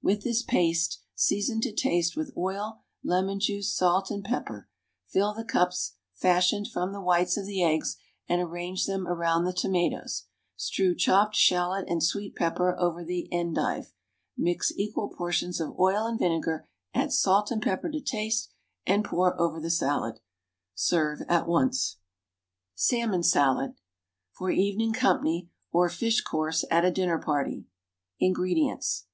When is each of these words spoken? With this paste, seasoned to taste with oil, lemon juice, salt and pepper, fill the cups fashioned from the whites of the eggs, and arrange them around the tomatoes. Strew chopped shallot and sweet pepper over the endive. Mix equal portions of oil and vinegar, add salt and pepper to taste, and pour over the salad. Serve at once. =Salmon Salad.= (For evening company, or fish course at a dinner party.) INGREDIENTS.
With 0.00 0.22
this 0.24 0.42
paste, 0.42 1.02
seasoned 1.14 1.62
to 1.64 1.70
taste 1.74 2.16
with 2.16 2.32
oil, 2.38 2.80
lemon 3.02 3.38
juice, 3.38 3.70
salt 3.70 4.10
and 4.10 4.24
pepper, 4.24 4.66
fill 5.08 5.34
the 5.34 5.44
cups 5.44 5.92
fashioned 6.14 6.68
from 6.68 6.94
the 6.94 7.02
whites 7.02 7.36
of 7.36 7.44
the 7.44 7.62
eggs, 7.62 7.98
and 8.26 8.40
arrange 8.40 8.86
them 8.86 9.06
around 9.06 9.44
the 9.44 9.52
tomatoes. 9.52 10.24
Strew 10.56 10.94
chopped 10.94 11.36
shallot 11.36 11.84
and 11.86 12.02
sweet 12.02 12.34
pepper 12.34 12.74
over 12.78 13.04
the 13.04 13.28
endive. 13.30 13.92
Mix 14.38 14.72
equal 14.74 15.10
portions 15.10 15.60
of 15.60 15.78
oil 15.78 16.06
and 16.06 16.18
vinegar, 16.18 16.66
add 16.94 17.12
salt 17.12 17.50
and 17.50 17.60
pepper 17.62 17.90
to 17.90 18.00
taste, 18.00 18.48
and 18.86 19.04
pour 19.04 19.38
over 19.38 19.60
the 19.60 19.68
salad. 19.68 20.18
Serve 20.74 21.20
at 21.28 21.46
once. 21.46 21.98
=Salmon 22.74 23.22
Salad.= 23.22 23.74
(For 24.32 24.50
evening 24.50 24.94
company, 24.94 25.50
or 25.72 25.90
fish 25.90 26.22
course 26.22 26.64
at 26.70 26.86
a 26.86 26.90
dinner 26.90 27.18
party.) 27.18 27.66
INGREDIENTS. 28.18 29.08